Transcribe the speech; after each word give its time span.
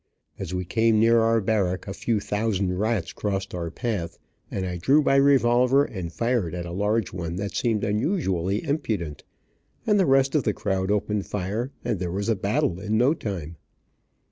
As 0.39 0.51
we 0.51 0.65
came 0.65 0.99
near 0.99 1.19
our 1.19 1.39
barrack, 1.39 1.87
a 1.87 1.93
few 1.93 2.19
thousand 2.19 2.79
rats 2.79 3.13
crossed 3.13 3.53
our 3.53 3.69
path, 3.69 4.17
and 4.49 4.65
I 4.65 4.77
drew 4.77 5.03
my 5.03 5.13
revolver 5.15 5.85
and 5.85 6.11
fired 6.11 6.55
at 6.55 6.65
a 6.65 6.71
large 6.71 7.13
one 7.13 7.35
that 7.35 7.55
seemed 7.55 7.83
unusually 7.83 8.63
impudent, 8.67 9.23
and 9.85 9.99
the 9.99 10.07
rest 10.07 10.33
of 10.33 10.41
the 10.41 10.53
crowd 10.53 10.89
opened 10.89 11.27
fire, 11.27 11.69
and 11.85 11.99
there 11.99 12.09
was 12.11 12.29
a 12.29 12.35
battle 12.35 12.79
in 12.79 12.97
no 12.97 13.13
time. 13.13 13.57